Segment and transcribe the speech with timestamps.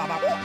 [0.00, 0.40] Muy buenas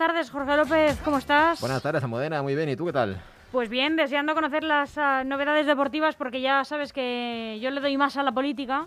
[0.00, 1.60] tardes, Jorge López, ¿cómo estás?
[1.60, 3.20] Buenas tardes, Amodena, muy bien, ¿y tú qué tal?
[3.52, 7.98] Pues bien, deseando conocer las ah, novedades deportivas porque ya sabes que yo le doy
[7.98, 8.86] más a la política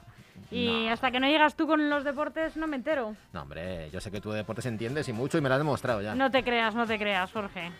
[0.50, 3.16] y hasta que no llegas tú con los deportes no me entero.
[3.32, 5.60] No, hombre, yo sé que tú de deportes entiendes y mucho y me lo has
[5.62, 6.16] demostrado ya.
[6.16, 7.72] No te creas, no te creas, Jorge.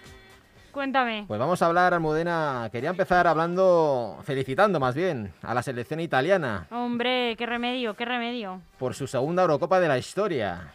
[0.72, 1.26] Cuéntame.
[1.28, 2.70] Pues vamos a hablar, Almudena.
[2.72, 8.62] Quería empezar hablando, felicitando más bien, a la selección italiana Hombre, qué remedio, qué remedio.
[8.78, 10.72] por su segunda Eurocopa de la historia.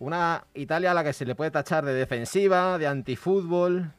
[0.00, 3.90] Una Italia a la que se le puede tachar de defensiva, de antifútbol,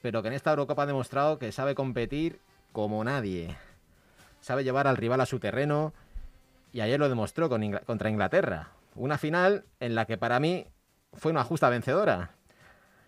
[0.00, 2.40] pero que en esta Eurocopa ha demostrado que sabe competir
[2.72, 3.56] como nadie.
[4.40, 5.92] Sabe llevar al rival a su terreno
[6.72, 8.68] y ayer lo demostró contra Inglaterra.
[8.94, 10.66] Una final en la que para mí
[11.14, 12.30] fue una justa vencedora.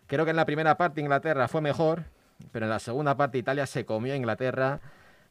[0.08, 2.06] Creo que en la primera parte Inglaterra fue mejor,
[2.50, 4.80] pero en la segunda parte Italia se comió a Inglaterra,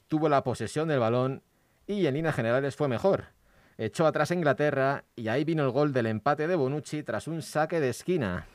[0.08, 1.42] tuvo la posesión del balón
[1.86, 3.26] y en líneas generales fue mejor.
[3.81, 7.41] Echó atrás a Inglaterra y ahí vino el gol del empate de Bonucci tras un
[7.41, 8.45] saque de esquina.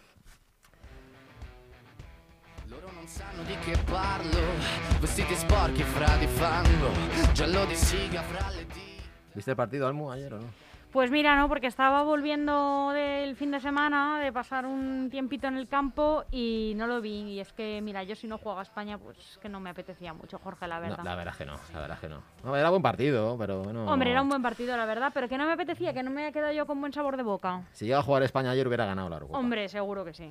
[9.34, 10.73] ¿Viste el partido, Almu, ayer o no?
[10.95, 15.56] Pues mira, no, porque estaba volviendo del fin de semana, de pasar un tiempito en
[15.56, 17.33] el campo y no lo vi.
[17.33, 20.15] Y es que, mira, yo si no juego a España, pues que no me apetecía
[20.15, 20.98] mucho, Jorge, la verdad.
[20.98, 22.22] No, la verdad es que no, la verdad es que no.
[22.45, 23.87] No, Era buen partido, pero no.
[23.87, 26.20] Hombre, era un buen partido, la verdad, pero que no me apetecía, que no me
[26.20, 27.62] había quedado yo con buen sabor de boca.
[27.72, 29.37] Si llega a jugar España ayer hubiera ganado la Eurocopa.
[29.41, 30.31] Hombre, seguro que sí,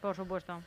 [0.00, 0.60] por supuesto.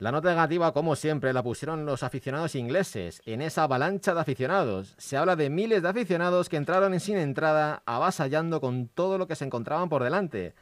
[0.00, 4.94] La nota negativa, como siempre, la pusieron los aficionados ingleses en esa avalancha de aficionados.
[4.96, 9.26] Se habla de miles de aficionados que entraron en sin entrada, avasallando con todo lo
[9.26, 10.54] que se encontraban por delante.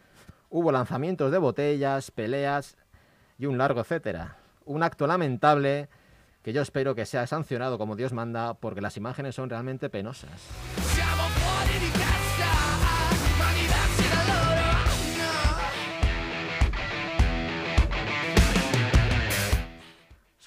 [0.50, 2.76] Hubo lanzamientos de botellas, peleas
[3.38, 4.38] y un largo etcétera.
[4.65, 5.88] Un acto lamentable
[6.43, 10.49] que yo espero que sea sancionado como Dios manda, porque las imágenes son realmente penosas.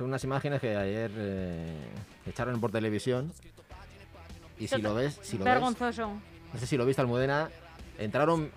[0.01, 1.78] Son unas imágenes que ayer eh,
[2.25, 3.31] echaron por televisión.
[4.57, 6.13] Y si lo ves, si lo ves, Vergonzoso.
[6.51, 7.51] no sé si lo viste Almudena,
[8.00, 8.50] entraron,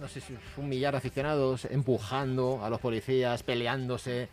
[0.00, 4.28] no sé si un millar de aficionados empujando a los policías, peleándose,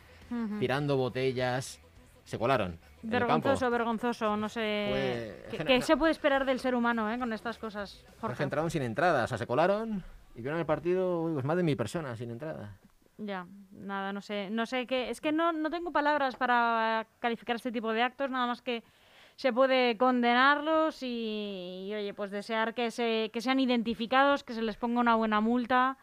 [0.60, 1.80] tirando botellas,
[2.26, 2.78] se colaron.
[3.02, 5.48] Vergonzoso, vergonzoso, no sé.
[5.50, 8.44] ¿Qué, que se puede esperar del ser humano eh, con estas cosas, Jorge?
[8.44, 10.04] entraron sin entrada, o sea, se colaron
[10.36, 12.78] y vieron el partido pues más de mil personas sin entrada.
[13.24, 17.56] Ya, nada, no sé, no sé qué, es que no, no tengo palabras para calificar
[17.56, 18.84] este tipo de actos, nada más que
[19.36, 24.76] se puede condenarlos y, oye, pues desear que, se, que sean identificados, que se les
[24.76, 25.98] ponga una buena multa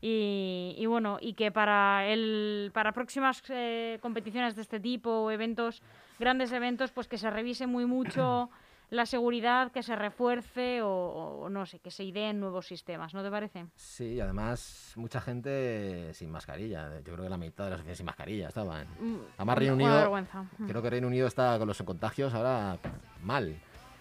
[0.00, 5.30] y, y bueno, y que para el para próximas eh, competiciones de este tipo o
[5.30, 5.82] eventos,
[6.18, 8.48] grandes eventos, pues que se revise muy mucho
[8.94, 13.22] la seguridad, que se refuerce o, o no sé, que se ideen nuevos sistemas, ¿no
[13.22, 13.66] te parece?
[13.76, 16.98] Sí, además mucha gente sin mascarilla.
[17.00, 18.86] Yo creo que la mitad de la sociedad sin mascarilla estaban.
[19.00, 20.42] Mm, Además, Reino Unido, vergüenza.
[20.58, 20.66] Mm.
[20.68, 22.78] creo que Reino Unido está con los contagios ahora
[23.22, 23.56] mal.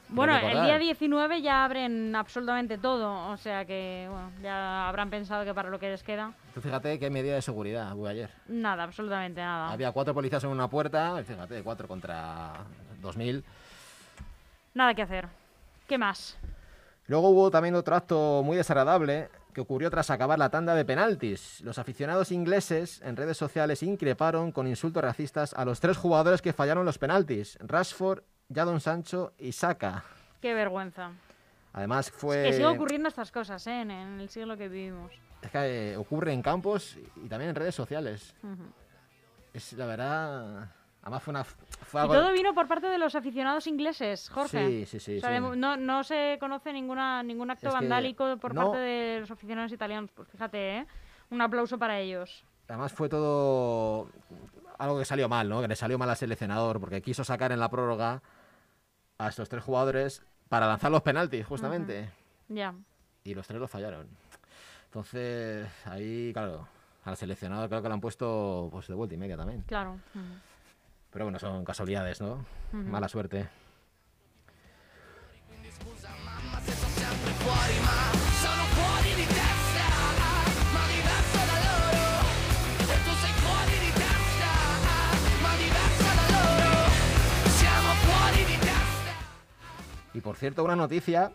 [0.10, 5.44] Bueno, el día 19 ya abren absolutamente todo, o sea que bueno, ya habrán pensado
[5.44, 8.30] que para lo que les queda, Tú fíjate qué medida de seguridad hubo ayer.
[8.48, 9.72] nada, absolutamente nada.
[9.72, 12.54] Había cuatro policías en una puerta, fíjate, cuatro contra
[13.02, 13.44] 2000.
[14.74, 15.28] Nada que hacer.
[15.88, 16.38] ¿Qué más?
[17.08, 21.62] Luego hubo también otro acto muy desagradable que ocurrió tras acabar la tanda de penaltis.
[21.62, 26.54] Los aficionados ingleses en redes sociales increparon con insultos racistas a los tres jugadores que
[26.54, 28.24] fallaron los penaltis, Rashford,
[28.54, 30.04] Jadon Sancho y Saka.
[30.42, 31.12] Qué vergüenza.
[31.74, 32.44] Además fue...
[32.44, 33.82] Que sigue ocurriendo estas cosas, ¿eh?
[33.82, 35.12] En, el siglo que vivimos.
[35.42, 38.34] Es que eh, ocurre en campos y también en redes sociales.
[38.44, 38.64] Ujú.
[39.54, 40.72] Es la verdad...
[41.04, 41.44] Además fue una...
[41.44, 44.68] Fue Y todo vino por parte de los aficionados ingleses, Jorge.
[44.68, 45.18] Sí, sí, sí.
[45.18, 45.34] O sea, sí.
[45.36, 49.20] de mo- no, no se conoce ninguna, ningún acto Es vandálico por no- parte de
[49.20, 50.10] los aficionados italianos.
[50.16, 50.88] Pues fíjate, ¿eh?
[51.30, 52.44] Un aplauso para ellos.
[52.70, 54.10] Además fue todo
[54.80, 55.62] algo que salió mal, ¿no?
[55.62, 58.22] Que le salió mal al seleccionador porque quiso sacar en la prórroga
[59.18, 62.10] a estos tres jugadores para lanzar los penaltis, justamente.
[62.48, 62.74] Ya.
[63.26, 64.08] Y los tres los fallaron.
[64.86, 66.68] Entonces, ahí, claro,
[67.04, 69.62] al seleccionador creo que lo han puesto pues de vuelta y media también.
[69.68, 70.00] Claro.
[71.14, 72.44] Pero bueno, son casualidades, ¿no?
[72.72, 73.48] Mala suerte.
[90.16, 91.32] Y por cierto, una noticia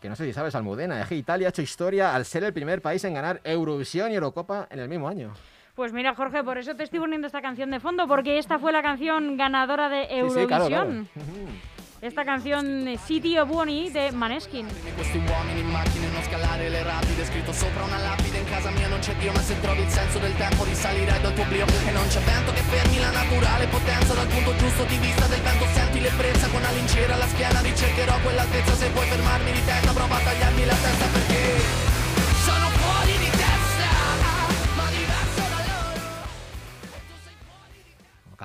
[0.00, 2.52] que no sé si sabes, Almudena, es que Italia ha hecho historia al ser el
[2.52, 5.34] primer país en ganar Eurovisión y Eurocopa en el mismo año.
[5.76, 8.72] Pues mira, Jorge, por eso te estoy poniendo esta canción de fondo, porque esta fue
[8.72, 11.06] la canción ganadora de Eurovisión.
[12.00, 14.66] Esta canzone City of Buoni de Maneskin.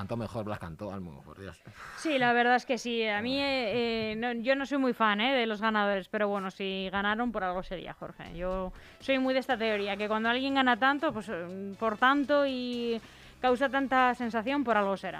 [0.01, 1.61] Cantó mejor Blas Cantó, Almo, por Dios.
[1.99, 3.07] Sí, la verdad es que sí.
[3.07, 6.27] A mí, eh, eh, no- yo no soy muy fan eh, de los ganadores, pero
[6.27, 8.35] bueno, si ganaron, por algo sería, Jorge.
[8.35, 12.47] Yo soy muy de esta teoría, que cuando alguien gana tanto, pues eh, por tanto
[12.47, 12.99] y
[13.39, 15.19] causa tanta sensación, por algo será.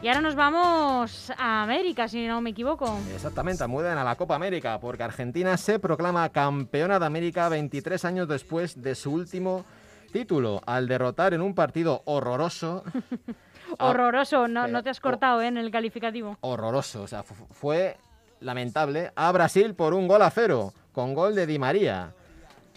[0.00, 3.00] Y ahora nos vamos a América, si no me equivoco.
[3.12, 8.28] Exactamente, muden a la Copa América, porque Argentina se proclama campeona de América 23 años
[8.28, 9.64] después de su último
[10.10, 12.84] título, al derrotar en un partido horroroso.
[13.78, 16.36] a- Horroroso, no, no te has cortado eh, en el calificativo.
[16.40, 17.96] horroroso, o sea, fu- fue
[18.40, 22.12] lamentable a Brasil por un gol a cero, con gol de Di María.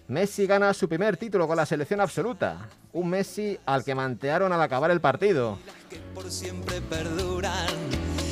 [0.08, 4.62] Messi gana su primer título con la selección absoluta, un Messi al que mantearon al
[4.62, 5.58] acabar el partido.
[5.90, 7.68] que por siempre perduran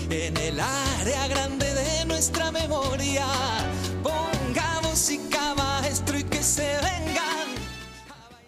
[0.10, 3.26] en el área grande de nuestra memoria.
[4.04, 6.81] Ponga música, maestro, y que se vengan.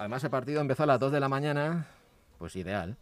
[0.04, 1.86] Además el partido empezó a las 2 de la mañana,
[2.38, 2.98] pues ideal,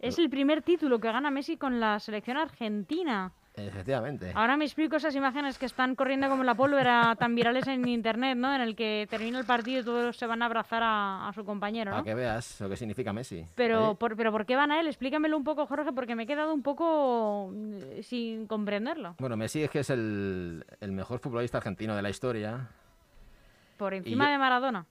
[0.00, 3.30] Es el primer título que gana Messi con la selección argentina.
[3.54, 4.32] efectivamente.
[4.34, 8.36] Ahora me explico esas imágenes que están corriendo como la pólvora tan virales en internet,
[8.36, 8.52] ¿no?
[8.52, 11.44] En el que termina el partido y todos se van a abrazar a, a su
[11.44, 12.04] compañero, Para ¿no?
[12.04, 13.46] que veas lo que significa Messi.
[13.54, 14.88] Pero por, pero ¿por qué van a él?
[14.88, 19.14] Explícamelo un poco, Jorge, porque me he quedado un poco mm, sin comprenderlo.
[19.20, 22.66] Bueno, Messi es que es el, el mejor futbolista argentino de la historia.
[23.76, 24.86] Por encima yo- de Maradona.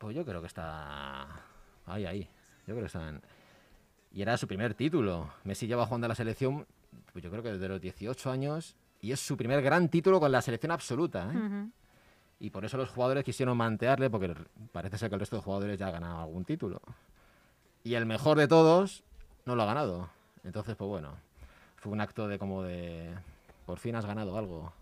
[0.00, 1.26] Pues yo creo que está
[1.84, 2.22] ahí, ahí.
[2.66, 3.20] Yo creo que está en-
[4.12, 5.30] Y era su primer título.
[5.44, 6.66] Messi lleva jugando a la selección,
[7.12, 8.76] pues yo creo que desde los 18 años.
[9.02, 11.30] Y es su primer gran título con la selección absoluta.
[11.32, 11.68] ¿eh?
[12.40, 14.34] Y por eso los jugadores quisieron mantearle, porque
[14.72, 16.80] parece ser que el resto de jugadores ya ha ganado algún título.
[17.84, 19.04] Y el mejor de todos
[19.44, 20.08] no lo ha ganado.
[20.44, 21.16] Entonces, pues bueno,
[21.76, 23.14] fue un acto de como de...
[23.66, 24.72] Por fin has ganado algo.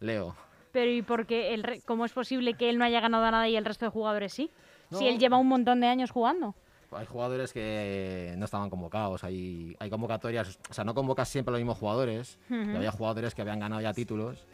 [0.00, 0.36] Leo.
[0.76, 3.48] Pero ¿y por qué el re- cómo es posible que él no haya ganado nada
[3.48, 4.50] y el resto de jugadores sí?
[4.90, 5.08] Si No.
[5.10, 6.54] él lleva un montón de años jugando.
[6.90, 11.52] Hay jugadores que no estaban convocados, hay, hay convocatorias, o sea, no convocas siempre a
[11.52, 12.76] los mismos jugadores, y Ujú.
[12.76, 14.44] había jugadores que habían ganado ya títulos.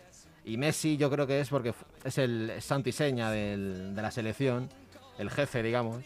[0.45, 1.75] Y Messi yo creo que es porque
[2.05, 4.69] es el santo y seña del- de la selección,
[5.19, 6.05] el jefe, digamos,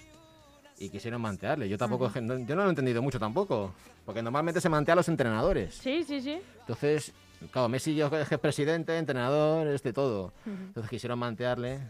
[0.79, 1.69] y quisieron mantearle.
[1.69, 3.75] Yo tampoco, no- yo no lo he entendido mucho tampoco,
[4.07, 5.75] porque normalmente se mantea a los entrenadores.
[5.75, 6.39] Sí, sí, sí.
[6.61, 7.13] Entonces,
[7.51, 10.33] claro, Messi yo es presidente, entrenador, es de todo.
[10.47, 11.81] Entonces quisieron mantearle,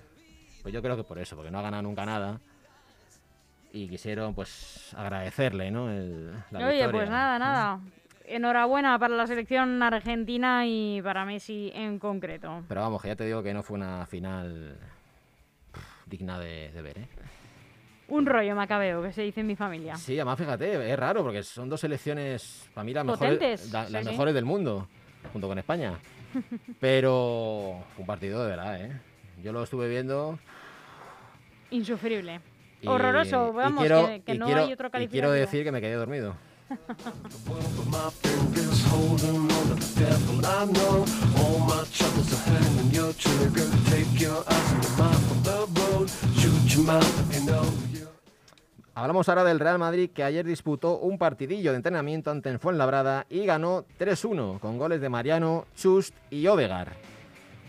[0.62, 2.40] pues yo creo que por eso, porque no ha ganado nunca nada.
[3.72, 5.90] Y quisieron, pues, agradecerle, ¿no?
[5.90, 6.90] El, la Oye, victoria.
[6.90, 7.80] pues nada, nada.
[8.24, 12.64] Enhorabuena para la selección argentina y para Messi en concreto.
[12.68, 14.78] Pero vamos, que ya te digo que no fue una final
[15.72, 17.08] pff, digna de, de ver, ¿eh?
[18.08, 19.96] Un rollo macabeo, que se dice en mi familia.
[19.96, 23.86] Sí, además fíjate, es raro porque son dos selecciones, para mí, las mejores, Potentes, la-
[23.86, 24.10] sí, las sí.
[24.10, 24.88] mejores del mundo,
[25.32, 25.98] junto con España.
[26.80, 29.00] Pero un partido de verdad, ¿eh?
[29.42, 30.38] Yo lo estuve viendo
[31.70, 32.40] Insufrible.
[32.82, 35.10] y, Horroroso, y vamos, quiero, que, que y no quiero- hay otro y calificativo.
[35.10, 36.36] quiero decir que me quedé dormido.
[48.98, 53.26] Hablamos ahora del Real Madrid que ayer disputó un partidillo de entrenamiento ante el Fuenlabrada
[53.28, 56.94] y ganó 3-1 con goles de Mariano, Chust y Odegar.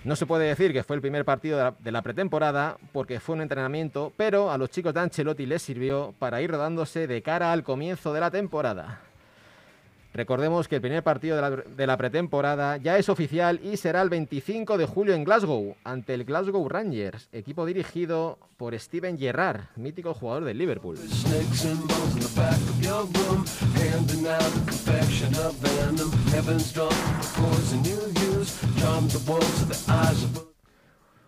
[0.06, 3.20] No se puede decir que fue el primer partido de la, de la pretemporada porque
[3.20, 7.22] fue un entrenamiento, pero a los chicos de Ancelotti les sirvió para ir rodándose de
[7.22, 9.02] cara al comienzo de la temporada.
[10.18, 14.80] Recordemos que el primer partido de la, pretemporada ya es oficial y será el 25
[14.80, 20.46] de julio en Glasgow, ante el Glasgow Rangers, equipo dirigido por Steven Gerrard, mítico jugador
[20.46, 20.98] del Liverpool.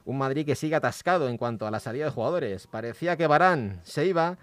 [0.04, 2.66] Un Madrid que sigue atascado en cuanto a la salida de jugadores.
[2.66, 4.40] Parecía que Barán se iba,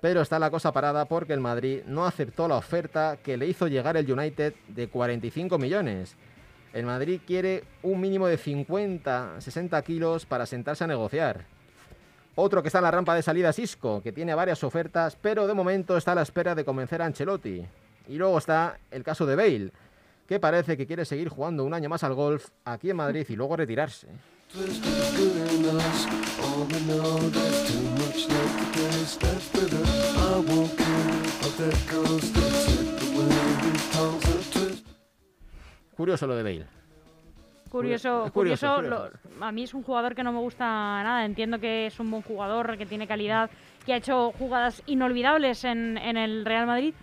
[0.00, 3.66] pero está la cosa parada porque el Madrid no aceptó la oferta que le hizo
[3.66, 6.16] llegar el United de 45 millones.
[6.72, 11.46] El Madrid quiere un mínimo de 50, 60 kilos para sentarse a negociar.
[12.36, 15.48] Otro que está en la rampa de salida es Isco, que tiene varias ofertas, pero
[15.48, 17.66] de momento está a la espera de convencer a Ancelotti.
[18.06, 19.72] Y luego está el caso de Bale,
[20.28, 23.34] que parece que quiere seguir jugando un año más al golf aquí en Madrid y
[23.34, 24.06] luego retirarse.
[35.96, 36.66] Curioso lo de Bale.
[37.70, 41.24] Curioso, curioso, curioso, lo- a mí es un jugador que no me gusta nada.
[41.26, 43.50] Entiendo que es un buen jugador, que tiene calidad,
[43.84, 46.94] que ha hecho jugadas inolvidables en, en el Real Madrid,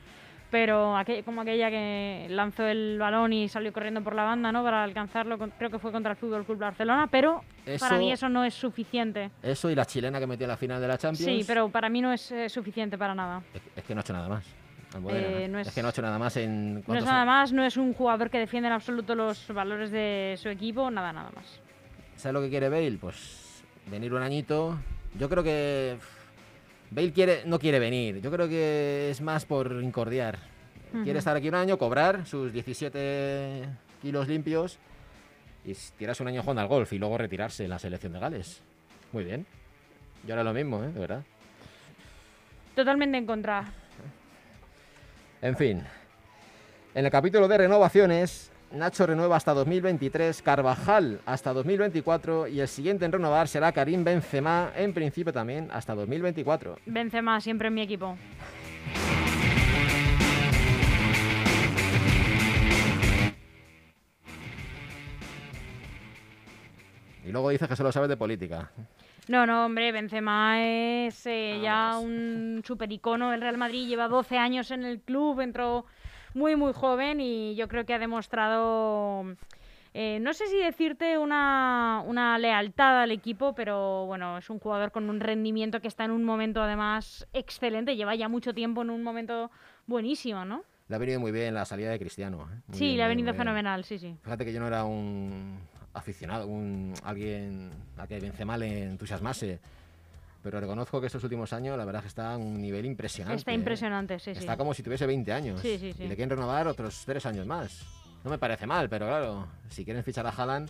[0.51, 4.63] pero como aquella que lanzó el balón y salió corriendo por la banda, ¿no?
[4.63, 7.43] Para alcanzarlo, creo que fue contra el Fútbol Club Barcelona, pero
[7.79, 9.31] para mí eso no es suficiente.
[9.43, 11.25] Eso y la chilena que metió en la final de la Champions.
[11.25, 13.41] Sí, pero para mí no es eh, suficiente para nada.
[13.53, 14.45] Es, es que no ha hecho nada más.
[15.09, 15.67] Eh, no es...
[15.67, 16.75] es- que no ha hecho nada más en...
[16.75, 17.27] No es ¿cuántos nada son?
[17.27, 21.11] más, no es un jugador que defiende en absoluto los valores de su equipo, nada,
[21.11, 21.59] nada más.
[22.15, 22.97] ¿Sabes lo que quiere Bale?
[22.97, 24.77] Pues venir un añito.
[25.19, 25.97] Yo creo que
[26.91, 28.21] Bale quiere, no quiere venir.
[28.21, 30.37] Yo creo que es más por incordiar.
[31.03, 33.65] Quiere estar aquí un año, cobrar sus 17
[34.01, 34.77] kilos limpios
[35.65, 38.19] y s- tirarse un año jugando al golf y luego retirarse en la selección de
[38.19, 38.61] Gales.
[39.11, 39.45] Muy bien.
[40.25, 40.87] Yo haré lo mismo, ¿eh?
[40.93, 41.23] De verdad.
[42.75, 43.65] Totalmente en contra.
[45.41, 45.83] En fin.
[46.93, 53.05] En el capítulo de renovaciones, Nacho renueva hasta 2023, Carvajal hasta 2024 y el siguiente
[53.05, 56.79] en renovar será Karim Benzema, en principio también hasta 2024.
[56.85, 58.17] Benzema siempre en mi equipo.
[67.23, 68.71] Y luego dices que solo sabes de política.
[69.29, 72.03] No, no, hombre, Benzema es eh, ya Vamos.
[72.03, 75.85] un super icono del Real Madrid, lleva 12 años en el club, entró
[76.35, 79.23] muy, muy joven y yo creo que ha demostrado,
[79.93, 84.91] eh, no sé si decirte una, una lealtad al equipo, pero bueno, es un jugador
[84.91, 88.89] con un rendimiento que está en un momento además excelente, lleva ya mucho tiempo en
[88.89, 89.49] un momento
[89.87, 90.63] buenísimo, ¿no?
[90.87, 92.47] Le ha venido muy bien la salida de Cristiano.
[92.51, 92.61] ¿eh?
[92.73, 93.37] Sí, bien, le ha venido bien.
[93.37, 94.15] fenomenal, sí, sí.
[94.21, 95.57] Fíjate que yo no era un
[95.93, 99.59] aficionado, un alguien a que Benzema le entusiasmase.
[100.45, 103.39] Pero reconozco que estos últimos años la verdad que está a un nivel impresionante.
[103.39, 103.55] Está ¿eh?
[103.55, 104.41] impresionante, sí, sí.
[104.41, 105.59] Está como si tuviese 20 años.
[105.59, 106.03] Sí, sí, sí.
[106.03, 107.81] Y le quieren renovar otros 3 años más.
[108.23, 110.69] No me parece mal, pero claro, si quieren fichar a Haaland,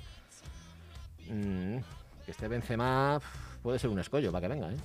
[1.27, 1.77] mm,
[2.23, 3.19] que este Benzema
[3.61, 4.77] puede ser un escollo para que venga, ¿eh?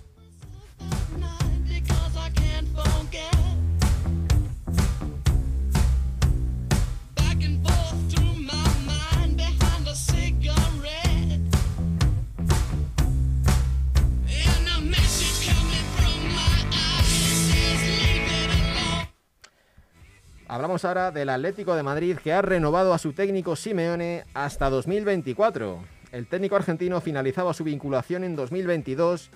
[20.50, 25.78] Hablamos ahora del Atlético de Madrid que ha renovado a su técnico Simeone hasta 2024.
[26.10, 29.30] El técnico argentino finalizaba su vinculación en 2022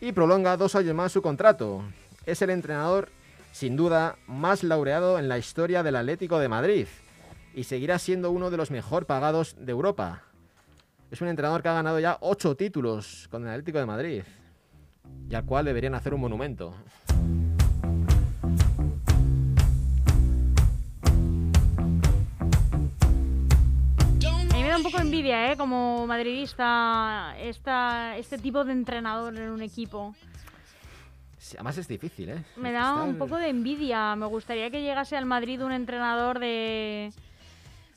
[0.00, 1.84] y prolonga dos años más su contrato.
[2.24, 3.10] Es el entrenador,
[3.52, 6.86] sin duda, más laureado en la historia del Atlético de Madrid
[7.52, 10.22] y seguirá siendo uno de los mejor pagados de Europa.
[11.10, 14.22] Es un entrenador que ha ganado ya ocho títulos con el Atlético de Madrid
[15.28, 16.74] y al cual deberían hacer un monumento.
[25.14, 25.56] Envidia, ¿eh?
[25.56, 30.14] Como madridista, esta, este tipo de entrenador en un equipo.
[31.38, 32.44] Sí, Además es difícil, ¿eh?
[32.56, 34.16] Me da un poco de envidia.
[34.16, 37.12] Me gustaría que llegase al Madrid un entrenador de...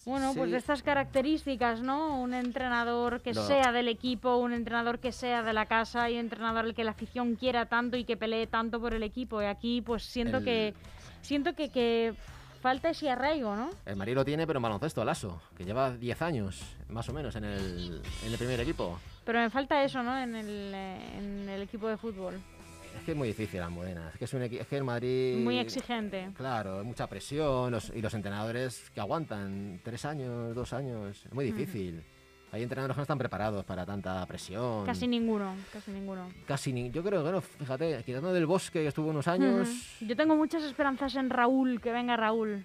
[0.05, 2.21] Bueno, pues de estas características, ¿no?
[2.21, 6.19] Un entrenador que sea del equipo, un entrenador que sea de la casa y un
[6.21, 9.41] entrenador al que la afición quiera tanto y que pelee tanto por el equipo.
[9.41, 10.74] Y aquí pues siento El- que
[11.21, 12.13] siento que, que
[12.67, 13.69] falta ese arraigo, ¿no?
[13.86, 17.33] El Madrid lo tiene, pero en baloncesto, Lasso, que lleva 10 años, más o menos,
[17.38, 19.00] en el, en el primer equipo.
[19.24, 20.17] Pero me falta eso, ¿no?
[20.19, 22.36] En el, eh, en el equipo de fútbol.
[22.97, 24.09] Es que es muy difícil, Almudena.
[24.12, 25.38] Es que, es, un es que el Madrid...
[25.38, 26.29] Muy exigente.
[26.36, 31.24] Claro, mucha presión los- y los entrenadores que aguantan tres años, dos años.
[31.25, 32.03] Es muy difícil.
[32.51, 34.86] Hay entrenadores que no están preparados para tanta presión.
[34.86, 36.30] Casi ninguno, casi ninguno.
[36.46, 36.89] Casi ni...
[36.92, 39.68] Yo creo que, no, fíjate, quitando del bosque que estuvo unos años...
[40.00, 42.63] Yo tengo muchas esperanzas en Raúl, que venga Raúl.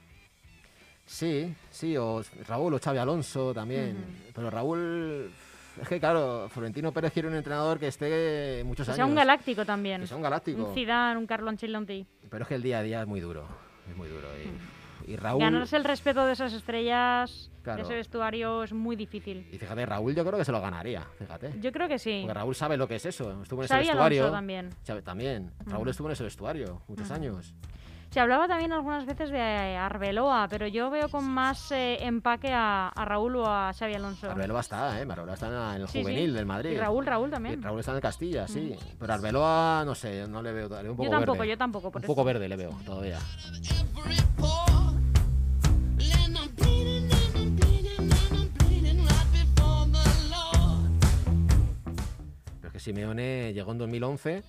[1.05, 3.97] Sí, sí, o Raúl o Xavi Alonso también.
[4.35, 5.31] Pero Raúl...
[5.81, 8.97] Es que, claro, Florentino Pérez quiere un entrenador que esté muchos Que años.
[8.97, 10.03] sea un galáctico también.
[10.03, 10.65] Que sea un galáctico.
[10.67, 12.07] Un Zidane, un Carlo Ancelotti.
[12.31, 13.49] Pero es que el día a día es muy duro.
[13.91, 14.29] Es muy duro.
[14.39, 14.49] Y,
[15.07, 15.41] y Raúl.
[15.41, 17.79] Ganarse el respeto de esas estrellas, Claro.
[17.79, 19.49] de ese vestuario, es muy difícil.
[19.53, 21.53] Y fíjate, Raúl yo creo que se lo ganaría, fíjate.
[21.61, 22.23] Yo creo que sí.
[22.23, 23.43] Porque Raúl sabe lo que es eso.
[23.43, 24.23] Estuvo en ese vestuario.
[24.23, 24.71] Alonso también.
[24.87, 25.53] Xavi- también.
[25.67, 27.55] Raúl estuvo en ese vestuario muchos años.
[28.11, 32.89] Se hablaba también algunas veces de Arbeloa, pero yo veo con más eh, empaque a,
[32.89, 34.31] a Raúl o a Xavi Alonso.
[34.31, 35.07] Arbeloa está, ¿eh?
[35.09, 36.03] Arbeloa está en el Sí, sí.
[36.03, 36.73] juvenil del Madrid.
[36.73, 37.63] Y Raúl, Raúl Y también.
[37.63, 38.77] Raúl está en el Castilla, sí.
[38.99, 40.69] Pero Arbeloa, no sé, no le veo.
[40.69, 41.49] Le veo un poco Yo tampoco, verde.
[41.49, 41.91] yo tampoco.
[41.91, 42.13] Por Un eso.
[42.13, 43.19] poco verde le veo todavía.
[52.83, 54.43] Simeone llegó en 2011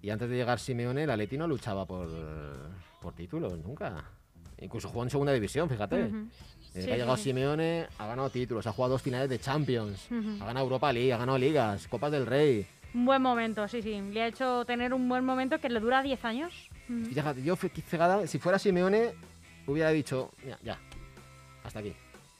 [0.00, 2.08] y antes de llegar Simeone, el Atleti no luchaba por,
[3.02, 4.04] por títulos, nunca.
[4.60, 6.04] Incluso jugó en segunda división, fíjate.
[6.04, 6.28] Ujú.
[6.68, 7.24] Desde Sí, que ha llegado sí.
[7.24, 10.08] Simeone, ha ganado títulos, ha jugado dos finales de Champions,
[10.40, 12.64] ha ganado Europa League, ha ganado ligas, Copas del Rey.
[12.94, 14.00] Un buen momento, sí, sí.
[14.00, 16.70] Le ha hecho tener un buen momento que le dura 10 años.
[16.88, 17.06] Ujú.
[17.06, 17.56] Fíjate, yo
[18.26, 19.14] si fuera Simeone,
[19.66, 20.78] hubiera dicho, "Mira, ya,
[21.64, 21.92] hasta aquí.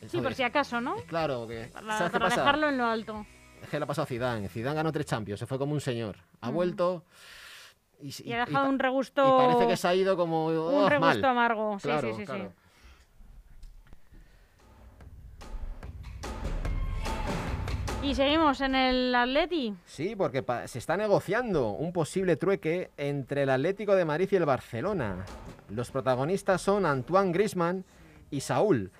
[0.07, 0.95] Sí, por si acaso, ¿no?
[1.07, 3.27] Claro, que, Para, dejarlo en lo alto.
[3.63, 4.49] Es que le ha pasado a Zidane.
[4.49, 6.17] Zidane ganó tres Champions, se fue como un señor.
[6.41, 7.05] Ha vuelto
[8.01, 9.23] y, Y ha dejado un regusto.
[9.23, 11.25] y parece que se ha ido como un oh, regusto mal.
[11.25, 11.79] amargo.
[11.79, 12.45] Sí, Claro, sí, sí, claro.
[12.45, 12.55] sí.
[18.01, 19.75] Y seguimos en el Atleti.
[19.85, 24.47] Sí, porque se está negociando un posible trueque entre el Atlético de Madrid y el
[24.47, 25.25] Barcelona.
[25.69, 27.85] Los protagonistas son Antoine Griezmann
[28.31, 28.93] y Saúl.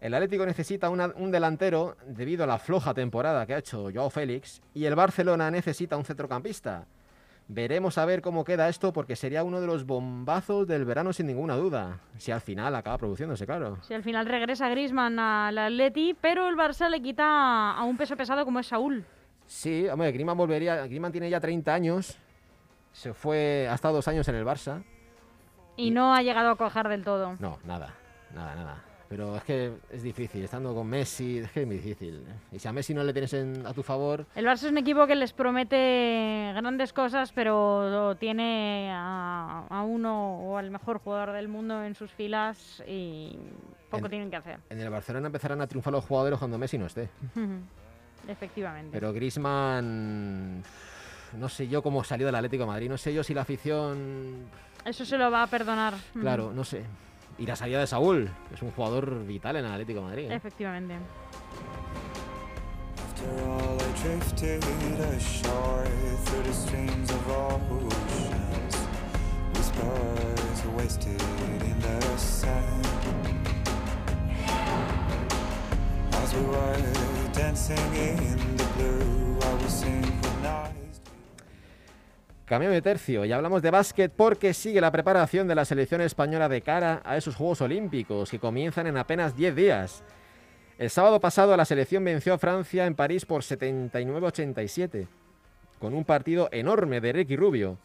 [0.00, 4.10] El Atlético necesita una- un delantero debido a la floja temporada que ha hecho Joao
[4.10, 6.86] Félix y el Barcelona necesita un centrocampista.
[7.50, 11.26] Veremos a ver cómo queda esto porque sería uno de los bombazos del verano sin
[11.26, 11.98] ninguna duda.
[12.18, 13.78] Si al final acaba produciéndose, claro.
[13.82, 18.16] Si al final regresa Griezmann al Atleti, pero el Barça le quita a un peso
[18.16, 19.02] pesado como es Saúl.
[19.46, 20.84] Sí, hombre, Griezmann volvería.
[20.86, 22.18] Griezmann tiene ya 30 años.
[22.92, 24.84] Se fue, ha estado dos años en el Barça.
[25.76, 27.34] Y no ha llegado a cuajar del todo.
[27.40, 27.94] No, nada,
[28.34, 28.84] nada, nada.
[29.08, 32.22] Pero es que es difícil, estando con Messi, es que es muy difícil.
[32.52, 34.76] Y si a Messi no le tienes en- a tu favor, El Barça es un
[34.76, 41.32] equipo que les promete grandes cosas, pero tiene a, a uno o al mejor jugador
[41.32, 43.34] del mundo en sus filas y
[43.90, 44.58] poco En- tienen que hacer.
[44.68, 47.08] en el Barcelona empezarán a triunfar los jugadores cuando Messi no esté.
[48.28, 48.90] Efectivamente.
[48.92, 50.62] Pero Griezmann,
[51.38, 54.44] no sé yo cómo salió del Atlético de Madrid, no sé yo si la afición,
[54.84, 55.94] Eso se lo va a perdonar.
[56.20, 56.84] claro, no sé.
[57.38, 60.30] Y la salida de Saúl, que es un jugador vital en el Atlético de Madrid.
[60.30, 60.34] ¿eh?
[60.34, 60.94] Efectivamente.
[82.48, 86.48] Cambio de tercio y hablamos de básquet porque sigue la preparación de la selección española
[86.48, 90.02] de cara a esos Juegos Olímpicos que comienzan en apenas 10 días.
[90.78, 95.08] El sábado pasado la selección venció a Francia en París por 79-87,
[95.78, 97.76] con un partido enorme de Ricky Rubio.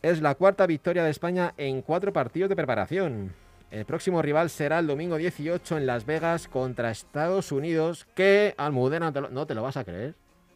[0.00, 3.34] Es la cuarta victoria de España en cuatro partidos de preparación.
[3.70, 9.06] El próximo rival será el domingo 18 en Las Vegas contra Estados Unidos, que Almudena,
[9.06, 10.14] no te lo- no te lo vas a creer,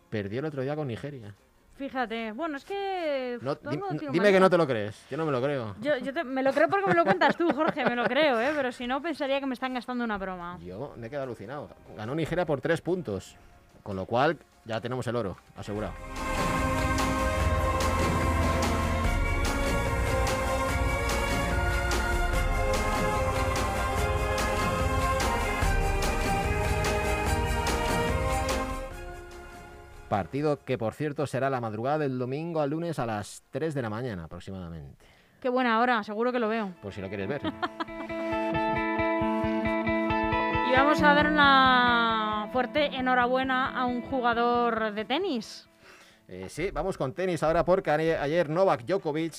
[0.09, 1.35] perdió el otro día con Nigeria.
[1.81, 3.39] Fíjate, bueno, es que...
[3.41, 3.71] No, todo
[4.13, 5.03] dime que no te lo crees.
[5.11, 5.75] Yo no me lo creo.
[5.81, 8.39] Yo, yo te- me lo creo porque me lo cuentas tú, Jorge, me lo creo,
[8.39, 8.53] ¿eh?
[8.55, 10.59] Pero si no, pensaría que me están gastando una broma.
[10.63, 11.71] Yo me he quedado alucinado.
[11.97, 13.35] Ganó Nigeria por tres puntos.
[13.83, 15.95] Con lo cual ya tenemos el oro asegurado.
[30.11, 33.81] Partido que, por cierto, será la madrugada del domingo al lunes a las 3 de
[33.83, 35.07] la mañana aproximadamente.
[35.41, 36.75] Qué buena hora, seguro que lo veo.
[36.83, 37.41] Por si lo quieres ver.
[40.69, 45.69] Y vamos a dar una fuerte enhorabuena a un jugador de tenis.
[46.29, 49.35] Eh, sí, vamos con tenis ahora porque ayer- Novak Djokovic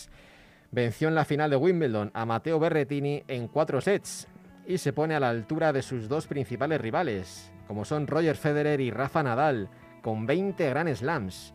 [0.71, 4.27] venció en la final de Wimbledon a Matteo Berrettini en cuatro sets
[4.67, 8.81] y se pone a la altura de sus dos principales rivales, como son Roger Federer
[8.81, 9.69] y Rafa Nadal,
[10.01, 11.53] con 20 Grand Slams.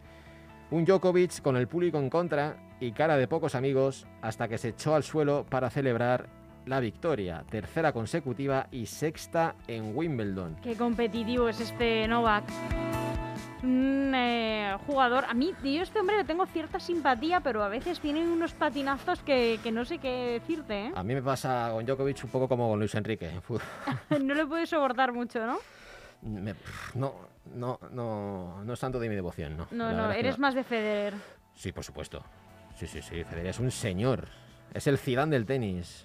[0.70, 4.68] Un Djokovic con el público en contra y cara de pocos amigos hasta que se
[4.68, 6.28] echó al suelo para celebrar
[6.66, 10.56] la victoria, tercera consecutiva y sexta en Wimbledon.
[10.62, 12.44] Qué competitivo es este Novak.
[13.62, 15.24] Un eh, jugador.
[15.26, 19.22] A mí, yo este hombre le tengo cierta simpatía, pero a veces tiene unos patinazos
[19.22, 20.92] que, que no sé qué decirte, ¿eh?
[20.94, 23.30] A mí me pasa con Djokovic un poco como con Luis Enrique.
[24.20, 25.58] no le puedes soportar mucho, ¿no?
[26.22, 26.54] Me-
[26.94, 27.14] no,
[27.54, 29.66] no, no, no es tanto de mi devoción, ¿no?
[29.70, 31.14] No, no, eres más de Federer.
[31.54, 32.22] Sí, por supuesto.
[32.76, 33.24] Sí, sí, sí.
[33.24, 34.28] Federer es un señor.
[34.74, 36.04] Es el Zidane del tenis.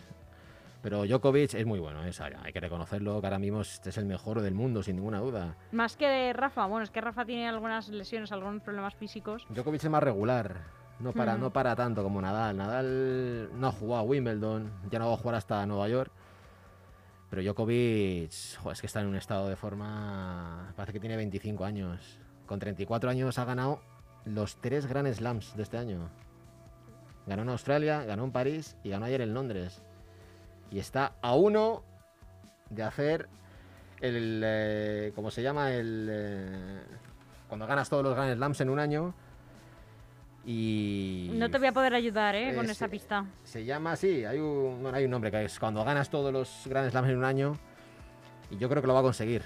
[0.82, 4.06] Pero Djokovic es muy bueno, es- hay que reconocerlo, que ahora mismo es es el
[4.06, 5.56] mejor del mundo, sin ninguna duda.
[5.72, 6.66] Más que Rafa.
[6.66, 9.46] Bueno, es que Rafa tiene algunas lesiones, algunos problemas físicos.
[9.50, 10.56] Djokovic es más regular,
[11.00, 11.40] no para, Mm.
[11.42, 12.58] no para tanto como Nadal.
[12.58, 16.12] Nadal no ha jugado a Wimbledon, ya no va a jugar hasta Nueva York.
[17.32, 21.64] Pero Djokovic, jo, es que está en un estado de forma, parece que tiene 25
[21.64, 22.20] años.
[22.46, 23.80] Con 34 años ha ganado
[24.26, 26.10] los tres Grand Slams de este año.
[27.26, 29.82] Ganó en Australia, ganó en París y ganó ayer en Londres.
[30.72, 31.84] Y está a uno
[32.70, 33.30] de hacer
[34.02, 35.72] el, eh, ¿cómo se llama?
[35.72, 36.82] El, eh,
[37.48, 39.14] cuando ganas todos los Grand Slams en un año.
[40.46, 41.30] Y.
[41.34, 42.54] No te voy a poder ayudar, ¿eh?
[42.56, 43.26] Con esa pista.
[43.44, 46.64] Se llama así, hay un, bueno, hay un nombre que es cuando ganas todos los
[46.66, 47.54] Grand Slams en un año.
[48.50, 49.44] Y yo creo que lo va a conseguir.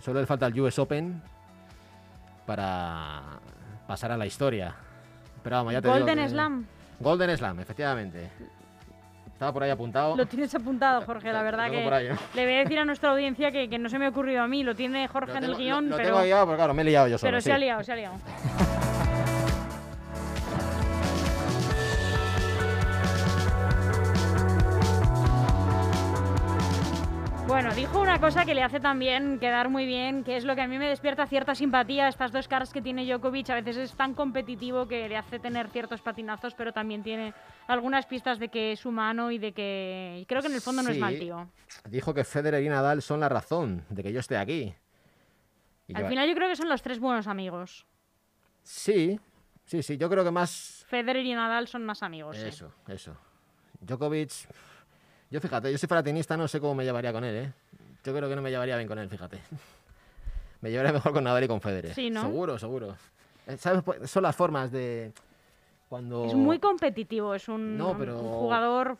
[0.00, 1.22] Solo le falta el US Open
[2.46, 3.22] para
[3.86, 4.74] pasar a la historia.
[5.42, 6.66] Pero vamos, ya te digo Golden que- Slam.
[7.00, 8.30] Golden Slam, efectivamente.
[9.32, 10.14] Estaba por ahí apuntado.
[10.16, 12.16] Lo tienes apuntado, Jorge, la verdad que por ahí, ¿no?
[12.34, 14.46] le voy a decir a nuestra audiencia que, que no se me ha ocurrido a
[14.48, 16.74] mí, lo tiene Jorge Lo en el lo- guion, lo pero, tengo guiado, porque claro,
[16.74, 17.28] me he liado yo solo.
[17.28, 17.46] pero sí.
[17.46, 18.14] se ha liado, se ha liado.
[27.62, 30.62] Bueno, dijo una cosa que le hace también quedar muy bien, que es lo que
[30.62, 33.94] a mí me despierta cierta simpatía, estas dos caras que tiene Djokovic, a veces es
[33.94, 37.32] tan competitivo que le hace tener ciertos patinazos, pero también tiene
[37.68, 40.90] algunas pistas de que es humano y de que creo que en el fondo no
[40.90, 41.48] es mal tío.
[41.88, 44.74] Dijo que Federer y Nadal son la razón de que yo esté aquí.
[45.86, 47.86] Y Al que- final yo creo que son los tres buenos amigos.
[48.64, 49.20] Sí,
[49.66, 49.96] sí, sí.
[49.98, 52.36] Yo creo que más Federer y Nadal son más amigos.
[52.38, 52.48] sí.
[52.48, 53.16] Eso, eso.
[53.80, 54.32] Djokovic.
[55.32, 57.52] Yo fíjate, yo si fuera tenista no sé cómo me llevaría con él, ¿eh?
[58.04, 59.40] Yo creo que no me llevaría bien con él, fíjate.
[60.60, 61.92] Me llevaría mejor con Nadal y con Federer.
[61.92, 62.22] Sí, ¿no?
[62.22, 62.94] Seguro, seguro.
[63.48, 63.82] Eh, ¿Sabes?
[63.82, 65.12] Pues, Son las formas de
[65.88, 68.96] cuando Es muy competitivo, es un, No, pero- un jugador...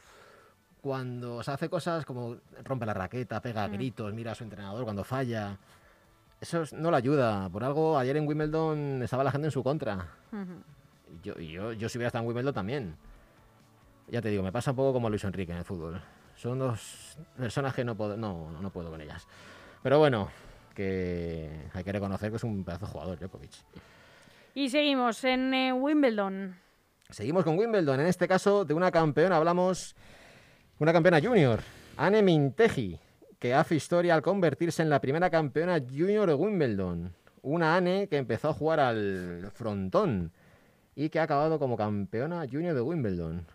[0.80, 3.72] cuando se hace cosas como rompe la raqueta, pega Mm.
[3.74, 5.56] gritos, mira a su entrenador cuando falla.
[6.40, 7.48] Eso es- no le ayuda.
[7.48, 10.08] Por algo ayer en Wimbledon estaba la gente en su contra.
[10.32, 10.62] Ujú.
[11.14, 12.96] Y Yo, yo, yo si hubiera estado en Wimbledon también.
[14.08, 16.02] Ya te digo, me pasa un poco como Luis Enrique en el fútbol.
[16.42, 19.28] Son dos personas que no puedo, no, no puedo con ellas.
[19.80, 20.28] Pero bueno,
[20.74, 23.52] que hay que reconocer que es un pedazo de jugador, Djokovic.
[24.52, 26.56] Y seguimos en eh, Wimbledon.
[27.08, 28.00] Seguimos con Wimbledon.
[28.00, 29.94] En este caso, de una campeona hablamos,
[30.80, 31.60] una campeona junior,
[31.96, 32.98] Anne Minteji,
[33.38, 37.14] que hace historia al convertirse en la primera campeona junior de Wimbledon.
[37.42, 40.32] Una Anne que empezó a jugar al frontón
[40.96, 43.46] y que ha acabado como campeona junior de Wimbledon.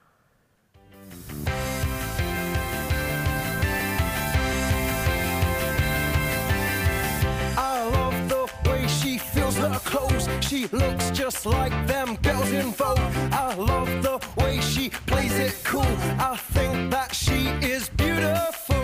[9.78, 10.28] Her clothes.
[10.42, 13.00] She looks just like them girls in Vogue.
[13.32, 15.94] I love the way she plays it cool.
[16.20, 18.76] I think that she is beautiful.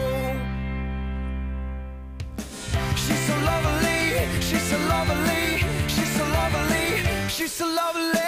[2.95, 4.01] She's so lovely,
[4.41, 8.22] she's so lovely, she's so lovely, she's so lovely, she's so lovely.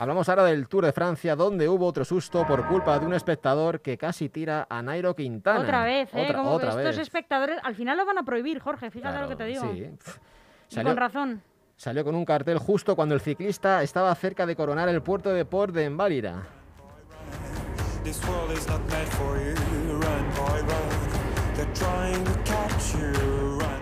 [0.00, 3.80] Hablamos ahora del Tour de Francia, donde hubo otro susto por culpa de un espectador
[3.80, 5.58] que casi tira a Nairo Quintana.
[5.60, 6.22] Otra vez, ¿eh?
[6.22, 6.98] Otra, Como otra que estos vez.
[6.98, 9.62] espectadores al final lo van a prohibir, Jorge, fíjate Claro, lo que te digo.
[9.72, 9.90] sí.
[10.70, 11.42] Y Salió, con razón.
[11.76, 15.44] salió con un cartel justo cuando el ciclista estaba cerca de coronar el puerto de
[15.44, 15.88] Port de.
[15.88, 16.42] Run.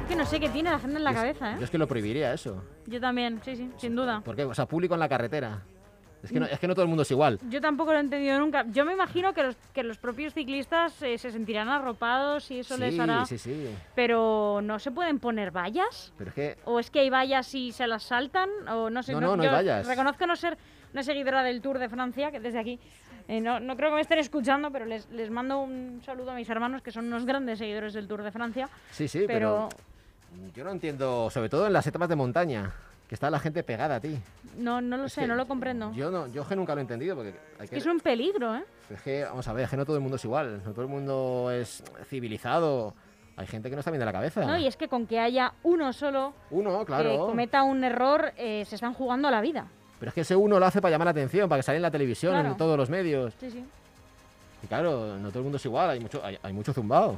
[0.09, 1.65] Que no sé qué tiene la gente en la cabeza, Yo ¿eh?
[1.65, 2.63] es que lo prohibiría eso.
[2.87, 4.21] Yo también, sí, sí, sin duda.
[4.25, 4.45] ¿Por qué?
[4.45, 5.63] O sea, público en la carretera.
[6.27, 7.39] Es que no, es que no todo el mundo es igual.
[7.49, 8.65] Yo tampoco lo he entendido nunca.
[8.73, 12.77] Yo me imagino que los, que los propios ciclistas eh, se sentirán arropados y eso
[12.77, 13.25] les hará...
[13.25, 13.69] sí, sí.
[13.95, 16.13] Pero ¿no se pueden poner vallas?
[16.19, 18.51] Pero es que ¿O es que hay vallas y se las saltan?
[18.69, 19.13] O no sé.
[19.13, 19.87] No, no, no hay vallas.
[19.87, 20.59] Reconozco no ser
[20.93, 22.79] una seguidora del Tour de Francia, que desde aquí
[23.29, 26.35] eh, no, no creo que me estén escuchando, pero les, les mando un saludo a
[26.35, 28.69] mis hermanos, que son unos grandes seguidores del Tour de Francia.
[28.91, 29.69] sí, sí, pero...
[29.71, 29.87] pero
[30.55, 32.73] yo no entiendo, sobre todo en las etapas de montaña,
[33.09, 34.19] que está la gente pegada a ti.
[34.57, 35.93] no, no lo Es sé, que no lo comprendo.
[35.93, 38.57] Yo no, yo es que nunca lo he entendido porque hay que, Es un peligro,
[38.57, 38.65] ¿eh?
[38.91, 40.83] es que, vamos a ver, es que no todo el mundo es igual, no todo
[40.83, 42.95] el mundo es civilizado.
[43.39, 44.45] Hay gente que no está bien de la cabeza.
[44.47, 44.57] ¿no?
[44.57, 47.27] Y es que con que haya uno solo Uno, que claro.
[47.27, 49.67] cometa un error, eh, se están jugando la vida.
[50.01, 51.83] Pero es que ese uno lo hace para llamar la atención, para que salga en
[51.83, 52.49] la televisión, Claro.
[52.51, 53.35] en todos los medios.
[53.39, 53.65] Sí, sí.
[54.63, 57.17] Y claro, no todo el mundo es igual, hay mucho, hay, hay mucho zumbado.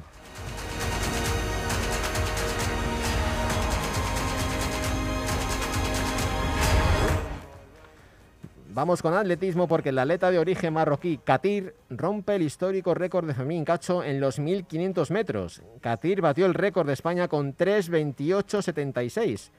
[8.70, 13.32] Vamos con atletismo porque el atleta de origen marroquí Katir rompe el histórico récord de
[13.32, 15.62] Fermín Cacho en los 1500 metros.
[15.80, 19.50] Katir batió el récord de España con 3.28.76.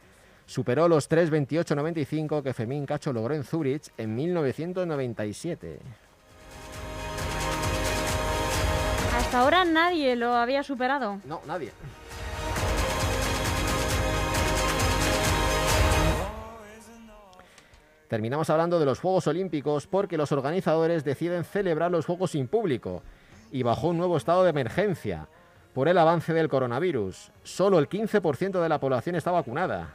[0.46, 5.80] Superó los 3.28.95 que Fermín Cacho logró en Zurich en 1997.
[9.18, 11.20] Hasta ahora nadie lo había superado.
[11.26, 11.72] No, nadie.
[18.10, 23.04] Terminamos hablando de los Juegos Olímpicos porque los organizadores deciden celebrar los Juegos sin público
[23.52, 25.28] y bajo un nuevo estado de emergencia
[25.74, 27.32] por el avance del coronavirus.
[27.44, 29.90] Solo el 15% de la población está vacunada.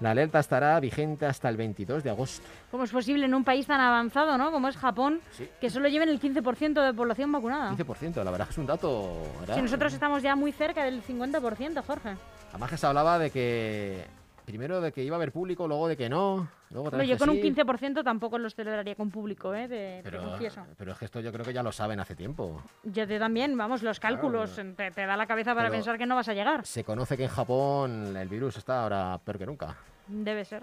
[0.00, 2.44] La alerta estará vigente hasta el 22 de agosto.
[2.70, 4.50] ¿Cómo es posible en un país tan avanzado, ¿no?
[4.50, 5.48] Como es Japón, Sí.
[5.60, 7.70] que solo lleven el 15% de población vacunada?
[7.70, 9.22] 15%, la verdad es un dato...
[9.54, 12.16] Si nosotros estamos ya muy cerca del 50%, Jorge.
[12.50, 14.04] Además que se hablaba de que
[14.46, 17.08] primero de que iba a haber público, luego de que no, luego otra Hombre, vez
[17.08, 17.52] yo con un sí.
[17.52, 19.68] 15% tampoco los celebraría con público, ¿eh?
[19.68, 20.64] De, te Pero, confieso.
[20.78, 22.62] pero es que esto yo creo que ya lo saben hace tiempo.
[22.84, 26.14] Yo te también, vamos, los cálculos, te, te da la cabeza para pensar que no
[26.14, 26.64] vas a llegar.
[26.64, 29.76] Se conoce que en Japón el virus está ahora peor que nunca.
[30.06, 30.62] Debe ser.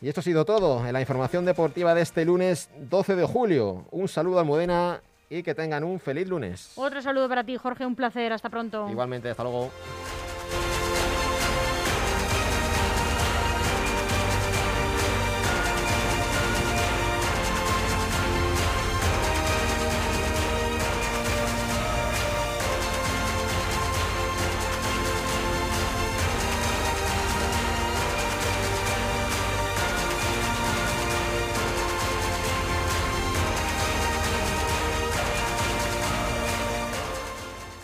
[0.00, 3.84] Y esto ha sido todo en la información deportiva de este lunes 12 de julio.
[3.92, 5.00] Un saludo a Almudena
[5.32, 6.72] y que tengan un feliz lunes.
[6.76, 8.88] Otro saludo para ti, Jorge, un placer, hasta pronto.
[8.90, 9.70] Igualmente, hasta luego.